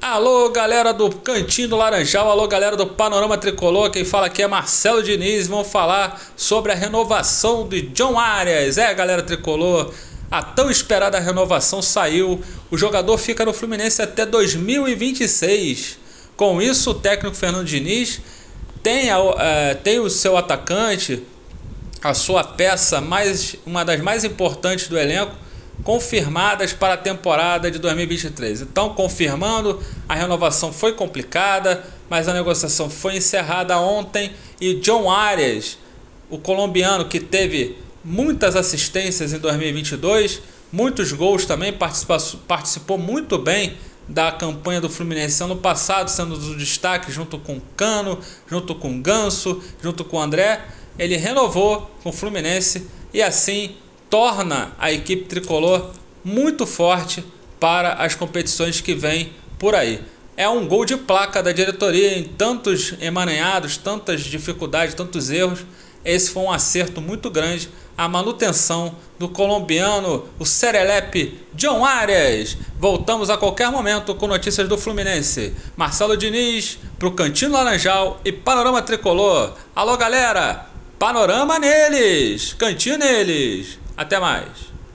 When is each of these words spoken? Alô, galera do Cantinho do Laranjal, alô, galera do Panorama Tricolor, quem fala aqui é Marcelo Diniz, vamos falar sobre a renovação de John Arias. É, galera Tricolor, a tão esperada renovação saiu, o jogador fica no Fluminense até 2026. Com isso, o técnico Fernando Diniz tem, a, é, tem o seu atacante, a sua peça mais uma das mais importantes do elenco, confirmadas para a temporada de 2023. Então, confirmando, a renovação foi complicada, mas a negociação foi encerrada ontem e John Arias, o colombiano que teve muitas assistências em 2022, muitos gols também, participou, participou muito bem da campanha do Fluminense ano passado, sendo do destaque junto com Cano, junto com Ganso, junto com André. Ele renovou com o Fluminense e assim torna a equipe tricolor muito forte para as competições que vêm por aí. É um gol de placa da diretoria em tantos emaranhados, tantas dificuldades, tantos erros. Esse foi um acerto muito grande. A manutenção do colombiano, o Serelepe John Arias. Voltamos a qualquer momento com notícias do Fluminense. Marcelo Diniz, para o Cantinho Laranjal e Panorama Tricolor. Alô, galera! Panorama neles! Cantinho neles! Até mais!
Alô, 0.00 0.50
galera 0.50 0.92
do 0.92 1.10
Cantinho 1.10 1.68
do 1.68 1.76
Laranjal, 1.76 2.30
alô, 2.30 2.46
galera 2.46 2.76
do 2.76 2.86
Panorama 2.86 3.38
Tricolor, 3.38 3.90
quem 3.90 4.04
fala 4.04 4.26
aqui 4.26 4.42
é 4.42 4.46
Marcelo 4.46 5.02
Diniz, 5.02 5.48
vamos 5.48 5.68
falar 5.68 6.20
sobre 6.36 6.70
a 6.70 6.74
renovação 6.74 7.66
de 7.66 7.82
John 7.82 8.18
Arias. 8.18 8.76
É, 8.76 8.92
galera 8.92 9.22
Tricolor, 9.22 9.92
a 10.30 10.42
tão 10.42 10.70
esperada 10.70 11.18
renovação 11.18 11.80
saiu, 11.80 12.40
o 12.70 12.76
jogador 12.76 13.16
fica 13.16 13.44
no 13.44 13.54
Fluminense 13.54 14.02
até 14.02 14.26
2026. 14.26 15.98
Com 16.36 16.60
isso, 16.60 16.90
o 16.90 16.94
técnico 16.94 17.34
Fernando 17.34 17.64
Diniz 17.64 18.20
tem, 18.82 19.10
a, 19.10 19.18
é, 19.38 19.74
tem 19.74 19.98
o 19.98 20.10
seu 20.10 20.36
atacante, 20.36 21.22
a 22.02 22.12
sua 22.12 22.44
peça 22.44 23.00
mais 23.00 23.56
uma 23.64 23.84
das 23.84 24.00
mais 24.00 24.24
importantes 24.24 24.88
do 24.88 24.98
elenco, 24.98 25.34
confirmadas 25.82 26.72
para 26.72 26.94
a 26.94 26.96
temporada 26.96 27.70
de 27.70 27.78
2023. 27.78 28.62
Então, 28.62 28.90
confirmando, 28.90 29.80
a 30.08 30.14
renovação 30.14 30.72
foi 30.72 30.92
complicada, 30.92 31.84
mas 32.08 32.28
a 32.28 32.34
negociação 32.34 32.88
foi 32.88 33.16
encerrada 33.16 33.78
ontem 33.78 34.32
e 34.60 34.74
John 34.74 35.10
Arias, 35.10 35.78
o 36.30 36.38
colombiano 36.38 37.06
que 37.06 37.20
teve 37.20 37.76
muitas 38.04 38.56
assistências 38.56 39.32
em 39.32 39.38
2022, 39.38 40.40
muitos 40.72 41.12
gols 41.12 41.44
também, 41.44 41.72
participou, 41.72 42.18
participou 42.46 42.98
muito 42.98 43.38
bem 43.38 43.76
da 44.08 44.30
campanha 44.30 44.80
do 44.80 44.88
Fluminense 44.88 45.42
ano 45.42 45.56
passado, 45.56 46.08
sendo 46.08 46.38
do 46.38 46.56
destaque 46.56 47.10
junto 47.10 47.38
com 47.38 47.60
Cano, 47.76 48.18
junto 48.48 48.74
com 48.74 49.00
Ganso, 49.00 49.62
junto 49.82 50.04
com 50.04 50.20
André. 50.20 50.64
Ele 50.98 51.16
renovou 51.16 51.90
com 52.02 52.10
o 52.10 52.12
Fluminense 52.12 52.86
e 53.12 53.20
assim 53.20 53.74
torna 54.08 54.72
a 54.78 54.92
equipe 54.92 55.24
tricolor 55.24 55.90
muito 56.24 56.66
forte 56.66 57.24
para 57.58 57.94
as 57.94 58.14
competições 58.14 58.80
que 58.80 58.94
vêm 58.94 59.32
por 59.58 59.74
aí. 59.74 60.00
É 60.36 60.48
um 60.48 60.66
gol 60.66 60.84
de 60.84 60.96
placa 60.96 61.42
da 61.42 61.50
diretoria 61.50 62.18
em 62.18 62.24
tantos 62.24 62.94
emaranhados, 63.00 63.76
tantas 63.76 64.20
dificuldades, 64.20 64.94
tantos 64.94 65.30
erros. 65.30 65.64
Esse 66.04 66.30
foi 66.30 66.42
um 66.42 66.52
acerto 66.52 67.00
muito 67.00 67.30
grande. 67.30 67.70
A 67.96 68.06
manutenção 68.06 68.94
do 69.18 69.30
colombiano, 69.30 70.28
o 70.38 70.44
Serelepe 70.44 71.40
John 71.54 71.82
Arias. 71.82 72.58
Voltamos 72.78 73.30
a 73.30 73.38
qualquer 73.38 73.70
momento 73.70 74.14
com 74.14 74.26
notícias 74.26 74.68
do 74.68 74.76
Fluminense. 74.76 75.54
Marcelo 75.74 76.16
Diniz, 76.16 76.78
para 76.98 77.08
o 77.08 77.12
Cantinho 77.12 77.52
Laranjal 77.52 78.20
e 78.22 78.30
Panorama 78.30 78.82
Tricolor. 78.82 79.54
Alô, 79.74 79.96
galera! 79.96 80.66
Panorama 80.98 81.58
neles! 81.58 82.52
Cantinho 82.52 82.98
neles! 82.98 83.78
Até 83.96 84.20
mais! 84.20 84.75